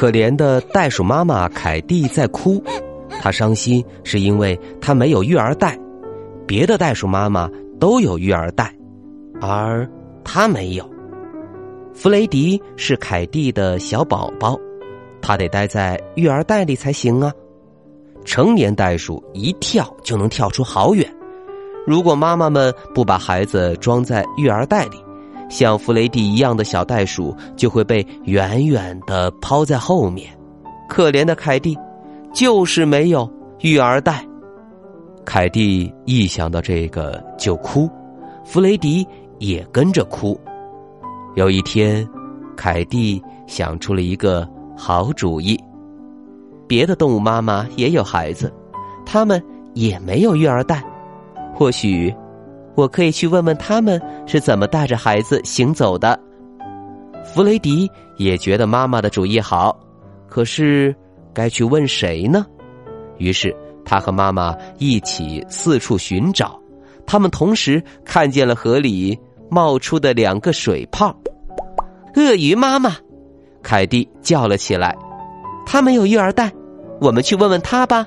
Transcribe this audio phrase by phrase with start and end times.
[0.00, 2.64] 可怜的袋鼠妈妈凯蒂在哭，
[3.20, 5.78] 她伤心是因为她没有育儿袋，
[6.46, 8.74] 别的袋鼠妈妈都有育儿袋，
[9.42, 9.86] 而
[10.24, 10.90] 她没有。
[11.92, 14.58] 弗雷迪是凯蒂的小宝宝，
[15.20, 17.30] 他得待在育儿袋里才行啊。
[18.24, 21.06] 成年袋鼠一跳就能跳出好远，
[21.86, 24.96] 如果妈妈们不把孩子装在育儿袋里。
[25.50, 30.30] 像弗雷迪一样的小袋鼠就会被远远的抛在后面，
[30.88, 31.76] 可怜的凯蒂，
[32.32, 34.24] 就是没有育儿袋。
[35.26, 37.90] 凯蒂一想到这个就哭，
[38.44, 39.06] 弗雷迪
[39.38, 40.40] 也跟着哭。
[41.34, 42.08] 有一天，
[42.56, 45.58] 凯蒂想出了一个好主意。
[46.66, 48.52] 别的动物妈妈也有孩子，
[49.04, 49.42] 他们
[49.74, 50.82] 也没有育儿袋，
[51.54, 52.14] 或许。
[52.80, 56.18] 我可以去问问他们是怎么带着孩子行走的。
[57.22, 59.78] 弗雷迪也觉得妈妈的主意好，
[60.26, 60.96] 可是
[61.34, 62.46] 该去问谁呢？
[63.18, 66.58] 于是他和妈妈一起四处寻找。
[67.06, 69.18] 他们同时看见了河里
[69.50, 71.14] 冒出的两个水泡。
[72.16, 72.96] 鳄鱼妈妈，
[73.62, 74.96] 凯蒂叫了起来
[75.66, 76.50] ：“他没有育儿袋，
[76.98, 78.06] 我们去问问他吧。”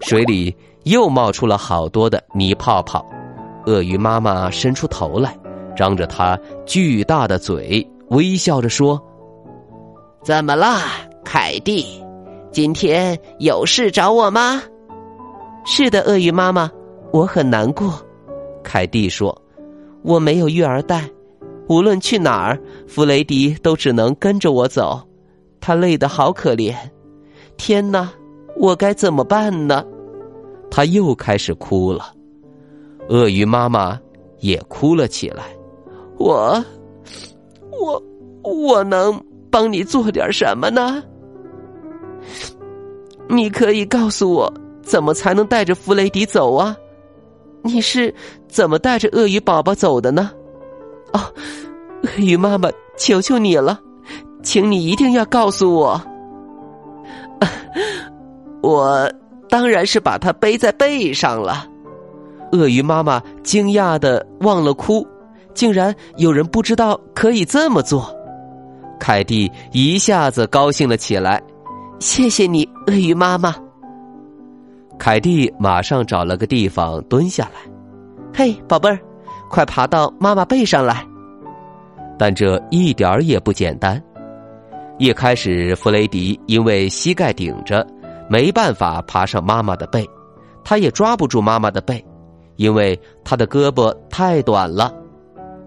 [0.00, 3.02] 水里又冒出了好多的泥泡泡。
[3.68, 5.36] 鳄鱼妈妈伸出头来，
[5.76, 8.98] 张着它巨大的嘴，微笑着说
[10.24, 10.78] ：“怎么了，
[11.22, 11.84] 凯蒂？
[12.50, 14.62] 今天有事找我吗
[15.66, 16.70] ？”“是的，鳄鱼妈妈，
[17.12, 17.92] 我很难过。”
[18.64, 19.38] 凯蒂说
[20.00, 21.04] ：“我没有育儿袋，
[21.68, 24.98] 无论去哪儿，弗雷迪都只能跟着我走，
[25.60, 26.74] 他累得好可怜。
[27.58, 28.10] 天哪，
[28.56, 29.84] 我该怎么办呢？”
[30.72, 32.14] 他又开始哭了。
[33.08, 33.98] 鳄鱼妈妈
[34.40, 35.44] 也哭了起来。
[36.18, 36.64] 我，
[37.70, 38.02] 我，
[38.42, 39.18] 我能
[39.50, 41.02] 帮你做点什么呢？
[43.28, 44.52] 你可以告诉我
[44.82, 46.76] 怎么才能带着弗雷迪走啊？
[47.62, 48.14] 你是
[48.48, 50.30] 怎么带着鳄鱼宝宝走的呢？
[51.12, 51.20] 哦，
[52.02, 53.80] 鳄鱼妈妈，求求你了，
[54.42, 56.00] 请你一定要告诉我。
[58.62, 59.10] 我
[59.48, 61.66] 当然是把它背在背上了。
[62.52, 65.06] 鳄鱼妈妈惊讶的忘了哭，
[65.54, 68.14] 竟然有人不知道可以这么做。
[68.98, 71.42] 凯蒂一下子高兴了起来，
[72.00, 73.54] 谢谢你，鳄鱼妈妈。
[74.98, 77.70] 凯蒂马上找了个地方蹲下来，
[78.34, 78.98] 嘿，宝贝儿，
[79.48, 81.06] 快爬到妈妈背上来。
[82.18, 84.02] 但这一点儿也不简单。
[84.98, 87.86] 一开始，弗雷迪因为膝盖顶着，
[88.28, 90.04] 没办法爬上妈妈的背，
[90.64, 92.04] 他也抓不住妈妈的背。
[92.58, 94.92] 因为他的胳膊太短了，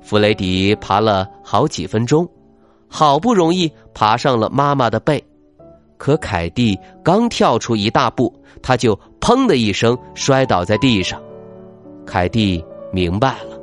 [0.00, 2.28] 弗雷迪爬了好几分钟，
[2.88, 5.24] 好不容易爬上了妈妈的背，
[5.96, 11.22] 可凯蒂刚跳出一大步，他就砰的一声摔倒在地上。
[12.04, 13.56] 凯蒂明白了，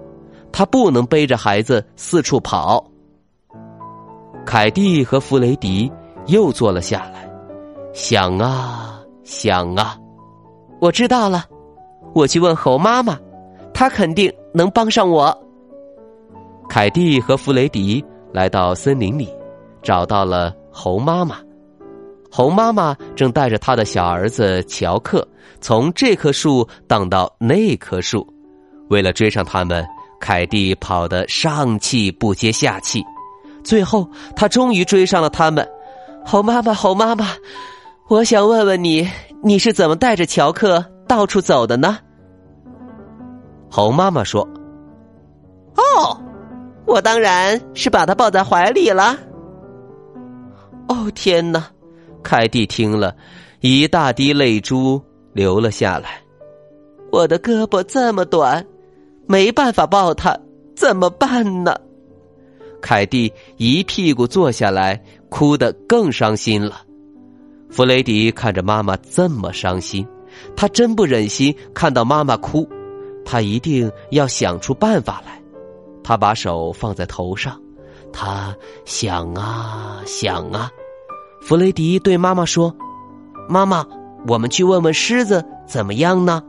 [0.49, 2.81] 他不能背着孩子四处跑。
[4.45, 5.91] 凯蒂和弗雷迪
[6.27, 7.29] 又坐了下来，
[7.91, 9.97] 想啊想啊，
[10.79, 11.43] 我知道了。
[12.13, 13.17] 我去问猴妈妈，
[13.73, 15.35] 她肯定能帮上我。
[16.67, 19.27] 凯蒂和弗雷迪来到森林里，
[19.81, 21.37] 找到了猴妈妈。
[22.31, 25.27] 猴妈妈正带着他的小儿子乔克
[25.59, 28.25] 从这棵树荡到那棵树。
[28.89, 29.83] 为了追上他们，
[30.19, 33.03] 凯蒂跑得上气不接下气。
[33.63, 35.67] 最后，他终于追上了他们。
[36.23, 37.27] 猴妈妈，猴妈妈，
[38.07, 39.09] 我想问问你，
[39.41, 40.85] 你是怎么带着乔克？
[41.09, 41.97] 到处走的呢？
[43.67, 44.47] 猴妈妈说
[45.75, 46.21] ：“哦，
[46.85, 49.17] 我当然是把它抱在怀里了。”
[50.87, 51.65] 哦天哪！
[52.21, 53.15] 凯蒂听了，
[53.61, 55.01] 一大滴泪珠
[55.33, 56.21] 流了下来。
[57.11, 58.63] 我的胳膊这么短，
[59.27, 60.37] 没办法抱它，
[60.75, 61.75] 怎么办呢？
[62.81, 66.81] 凯蒂一屁股坐下来，哭得更伤心了。
[67.71, 70.07] 弗雷迪看着妈妈这么伤心。
[70.55, 72.67] 他真不忍心看到妈妈哭，
[73.25, 75.41] 他一定要想出办法来。
[76.03, 77.59] 他把手放在头上，
[78.11, 78.55] 他
[78.85, 80.69] 想啊想啊。
[81.41, 82.75] 弗雷迪对妈妈说
[83.47, 83.85] ：“妈妈，
[84.27, 86.43] 我们去问问狮子怎么样呢？”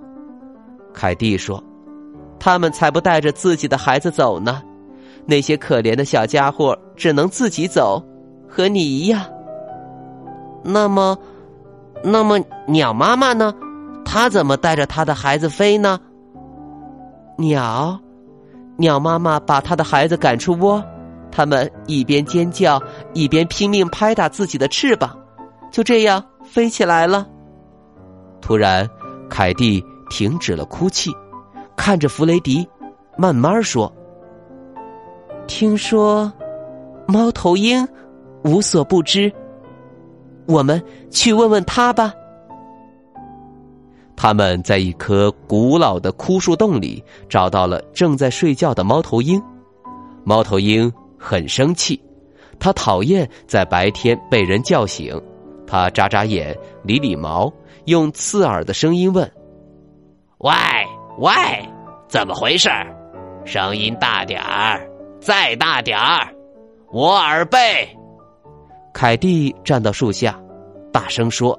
[0.92, 1.62] 凯蒂说
[2.40, 4.62] ：“他们才不带着自己的孩子走呢。
[5.26, 8.02] 那些可怜的小家伙只能自己走，
[8.48, 9.22] 和你一样。
[10.64, 11.16] 那么，
[12.02, 13.54] 那么鸟妈妈呢？
[14.10, 16.00] 她怎么带着她的孩子飞呢？
[17.38, 17.96] 鸟，
[18.76, 20.82] 鸟妈妈把她的孩子赶出窝，
[21.30, 22.82] 他们一边尖叫，
[23.14, 25.16] 一边拼命拍打自己的翅膀，
[25.70, 27.24] 就这样飞起来了。
[28.40, 28.88] 突然，
[29.28, 29.80] 凯蒂。”
[30.10, 31.12] 停止了哭泣，
[31.76, 32.68] 看着弗雷迪，
[33.16, 33.94] 慢慢说
[35.46, 36.32] ：“听说
[37.06, 37.86] 猫头鹰
[38.42, 39.32] 无所不知，
[40.48, 42.12] 我们去问问他吧。”
[44.22, 49.42] 他们在一棵古老的枯树洞里找到了正在睡觉的猫头鹰。
[50.24, 51.98] 猫头鹰很生气，
[52.58, 55.18] 他讨厌在白天被人叫醒。
[55.66, 57.50] 他眨眨眼，理理毛，
[57.86, 59.24] 用刺耳的声音问。
[60.40, 60.52] 喂
[61.16, 61.32] 喂，
[62.06, 62.68] 怎么回事？
[63.46, 64.86] 声音大点儿，
[65.18, 66.28] 再大点儿，
[66.92, 67.58] 我耳背。
[68.92, 70.38] 凯蒂站到树下，
[70.92, 71.58] 大声说：“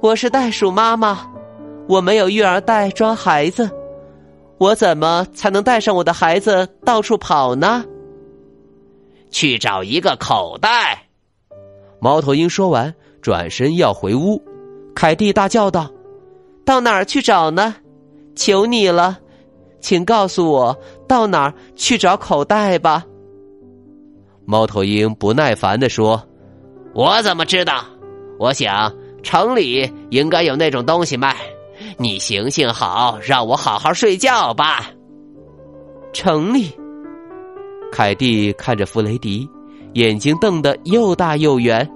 [0.00, 1.26] 我是袋鼠妈妈，
[1.88, 3.68] 我没有育儿袋装孩子，
[4.56, 7.84] 我怎么才能带上我的孩子到处跑呢？”
[9.30, 11.02] 去找一个口袋。
[11.98, 14.40] 猫头鹰说完，转身要回屋。
[14.94, 15.90] 凯蒂大叫道。
[16.64, 17.74] 到哪儿去找呢？
[18.36, 19.18] 求你了，
[19.80, 20.78] 请告诉我
[21.08, 23.04] 到哪儿去找口袋吧。
[24.44, 26.22] 猫头鹰不耐烦的说
[26.94, 27.84] ：“我怎么知道？
[28.38, 31.36] 我想城里应该有那种东西卖。
[31.96, 34.90] 你行行好，让我好好睡觉吧。”
[36.12, 36.72] 城里，
[37.92, 39.48] 凯蒂看着弗雷迪，
[39.94, 41.88] 眼睛瞪得又大又圆。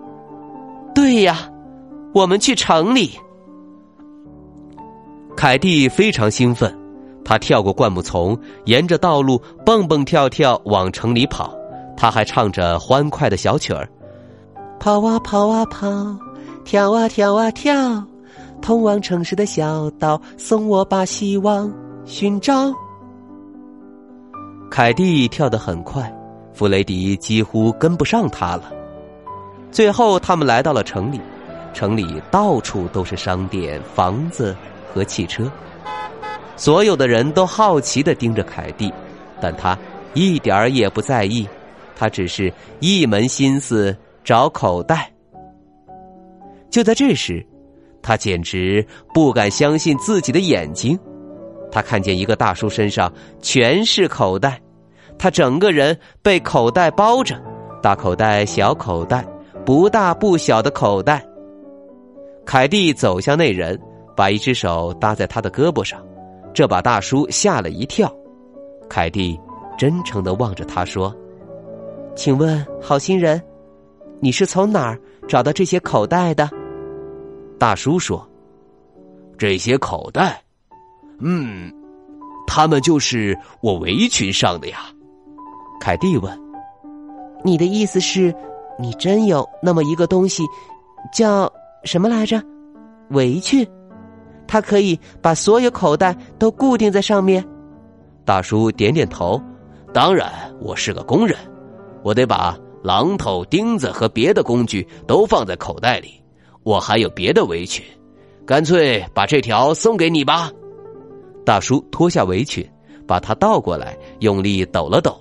[0.94, 1.50] 对呀，
[2.12, 3.10] 我们去城里。
[5.36, 6.76] 凯蒂非常兴奋，
[7.24, 11.54] 他跳过灌木丛，沿着道路蹦蹦跳跳往城里跑。
[11.96, 13.88] 他还唱着欢快的小曲儿
[14.78, 15.88] ：“跑啊跑啊跑，
[16.64, 18.04] 跳啊跳啊跳，
[18.60, 21.72] 通往城市的小道，送我把希望
[22.04, 22.72] 寻找。”
[24.70, 26.12] 凯蒂跳得很快，
[26.52, 28.72] 弗雷迪几乎跟不上他了。
[29.70, 31.20] 最后，他们来到了城里，
[31.72, 34.56] 城里到处都是商店、房子。
[34.94, 35.50] 和汽车，
[36.54, 38.92] 所有的人都好奇的盯着凯蒂，
[39.40, 39.74] 但他
[40.12, 41.48] 一点儿也不在意，
[41.96, 45.11] 他只是一门心思找口袋。
[46.72, 47.46] 就在这时，
[48.02, 48.84] 他简直
[49.14, 50.98] 不敢相信自己的眼睛，
[51.70, 54.60] 他看见一个大叔身上全是口袋，
[55.16, 57.40] 他整个人被口袋包着，
[57.80, 59.24] 大口袋、小口袋，
[59.64, 61.24] 不大不小的口袋。
[62.44, 63.78] 凯蒂走向那人。
[64.14, 65.98] 把一只手搭在他的胳膊上，
[66.52, 68.14] 这把大叔吓了一跳。
[68.86, 69.40] 凯蒂
[69.78, 71.16] 真诚的望着他说
[72.14, 73.42] ：“请问，好心人，
[74.20, 76.48] 你是从哪儿找到这些口袋的？”
[77.62, 78.28] 大叔说
[79.38, 80.42] ：“这些口袋，
[81.20, 81.72] 嗯，
[82.44, 84.80] 他们就是我围裙上的呀。”
[85.80, 86.36] 凯蒂问
[87.44, 88.34] ：“你的意思是，
[88.80, 90.42] 你真有那么一个东西，
[91.14, 91.48] 叫
[91.84, 92.42] 什么来着？
[93.10, 93.64] 围裙？”
[94.48, 97.46] 它可以把所有口袋都固定在上面。
[98.24, 99.40] 大叔点点头。
[99.94, 101.38] 当然，我是个工人，
[102.02, 106.20] 我得把榔头、钉子和别的工具都放在口袋里。
[106.62, 107.84] 我还有别的围裙，
[108.46, 110.50] 干脆把这条送给你吧。
[111.44, 112.66] 大叔脱下围裙，
[113.06, 115.16] 把它倒过来，用力抖了抖，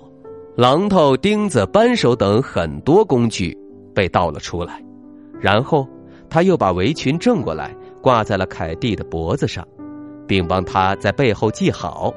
[0.56, 3.56] 榔头、钉子、扳手等很多工具
[3.94, 4.82] 被倒了出来。
[5.40, 5.88] 然后
[6.30, 7.74] 他又把围裙正过来。
[8.02, 9.64] 挂在了凯蒂的脖子上，
[10.26, 12.12] 并帮他在背后系好。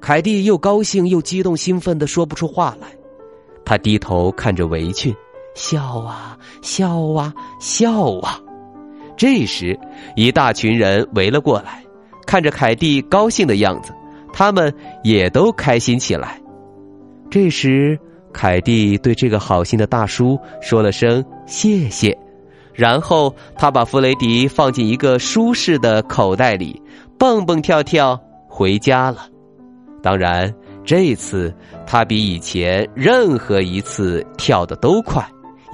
[0.00, 2.96] 凯蒂又高兴又激动，兴奋的说不出话来。
[3.64, 5.12] 他低头看着围裙，
[5.54, 8.40] 笑啊笑啊笑啊。
[9.16, 9.78] 这时，
[10.16, 11.84] 一大群人围了过来，
[12.26, 13.92] 看着凯蒂高兴的样子，
[14.32, 16.40] 他们也都开心起来。
[17.30, 17.98] 这时，
[18.32, 22.16] 凯蒂对这个好心的大叔说了声谢谢。
[22.72, 26.82] 然后他把弗雷迪放进一个舒适的口袋里，
[27.16, 29.28] 蹦蹦跳跳回家了。
[30.02, 30.52] 当然，
[30.84, 31.54] 这次
[31.86, 35.24] 他比以前任何一次跳的都快，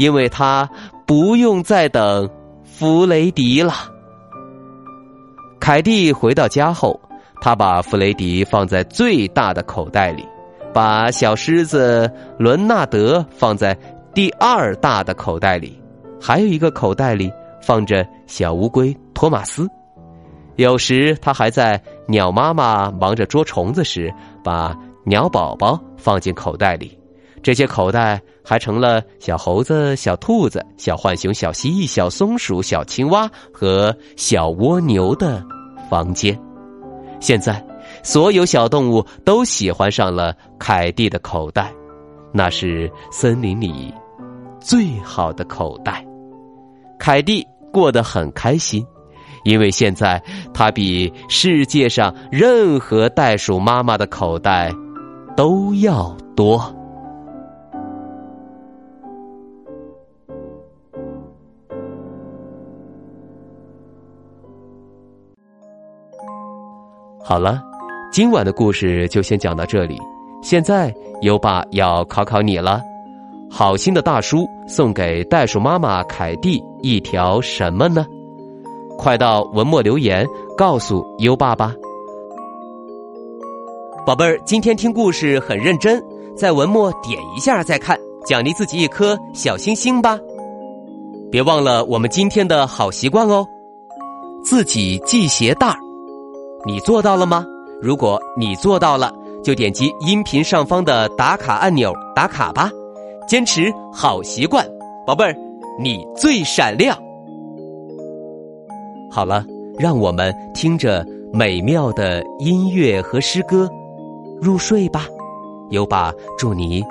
[0.00, 0.66] 因为他
[1.06, 2.26] 不用再等
[2.64, 3.74] 弗雷迪了。
[5.60, 6.98] 凯蒂回到家后，
[7.42, 10.26] 他把弗雷迪放在最大的口袋里，
[10.72, 13.76] 把小狮子伦纳德放在
[14.14, 15.78] 第二大的口袋里，
[16.18, 17.30] 还有一个口袋里
[17.60, 19.68] 放着小乌龟托马斯。
[20.56, 21.78] 有时他还在
[22.08, 24.10] 鸟妈妈忙着捉虫子时，
[24.42, 26.98] 把鸟宝宝放进口袋里。
[27.42, 35.42] 这些口袋还成了小猴子、小兔子、小浣熊、小蜥蜴、小松鼠、小青蛙和小蜗牛的
[35.88, 36.38] 房间。
[37.18, 37.64] 现在，
[38.02, 41.72] 所有小动物都喜欢上了凯蒂的口袋，
[42.32, 43.92] 那是森林里
[44.60, 46.04] 最好的口袋。
[46.98, 48.84] 凯蒂过得很开心，
[49.44, 54.70] 因为现在他比世界上任何袋鼠妈妈的口袋
[55.34, 56.74] 都要多。
[67.22, 67.62] 好了，
[68.10, 69.98] 今晚的故事就先讲到这里。
[70.42, 72.80] 现在优爸要考考你了，
[73.50, 78.06] 好心的大叔送给袋鼠妈妈凯蒂一条什么呢？
[78.96, 81.74] 快到文末留言告诉优爸吧。
[84.06, 86.02] 宝贝儿，今天听故事很认真，
[86.34, 90.18] 在文末点一下再看，奖励自己一颗小星星吧。
[91.30, 93.46] 别忘了我们今天的好习惯哦，
[94.42, 95.76] 自己系鞋带儿。
[96.66, 97.46] 你做到了吗？
[97.80, 99.10] 如果你做到了，
[99.42, 102.70] 就点击音频上方的打卡按钮打卡吧。
[103.26, 104.66] 坚持好习惯，
[105.06, 105.34] 宝贝儿，
[105.78, 106.94] 你最闪亮。
[109.10, 109.42] 好了，
[109.78, 113.66] 让我们听着美妙的音乐和诗歌
[114.42, 115.06] 入睡吧。
[115.70, 116.84] 优爸祝你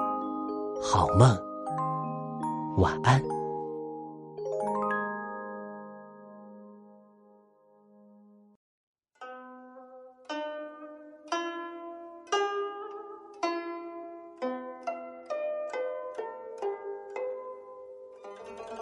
[0.82, 1.38] 好梦，
[2.78, 3.22] 晚安。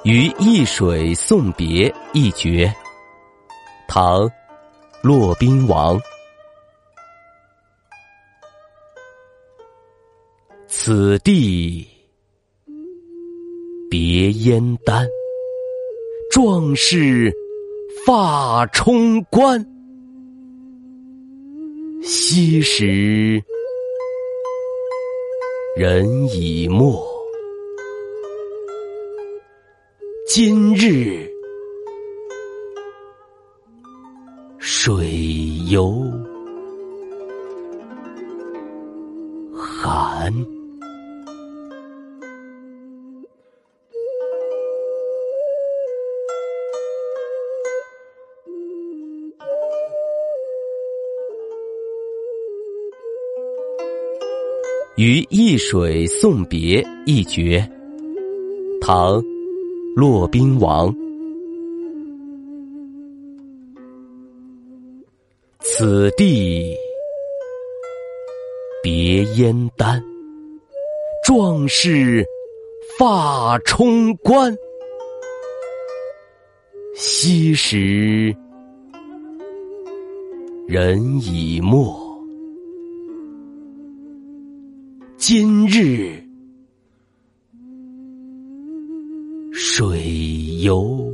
[0.07, 2.73] 于易水送别一绝，
[3.89, 4.21] 唐·
[5.01, 5.99] 骆宾王。
[10.65, 11.85] 此地
[13.89, 15.05] 别燕丹，
[16.31, 17.29] 壮士
[18.05, 19.61] 发冲冠。
[22.01, 23.43] 昔时
[25.75, 27.06] 人已没。
[30.39, 31.27] 今日
[34.59, 35.09] 水
[35.71, 35.99] 犹
[39.51, 40.31] 寒，
[54.97, 57.67] 于易水送别一绝，
[58.79, 59.19] 唐。
[59.97, 60.95] 骆宾王，
[65.59, 66.77] 此地
[68.83, 69.99] 别燕丹，
[71.25, 72.23] 壮士
[72.99, 74.55] 发冲冠。
[76.93, 78.35] 昔时
[80.67, 81.91] 人已没，
[85.17, 86.26] 今日。
[89.59, 91.11] 水犹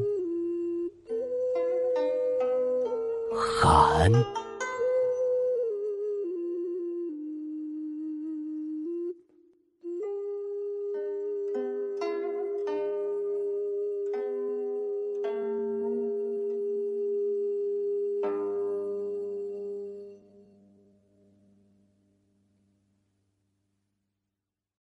[3.34, 4.12] 寒。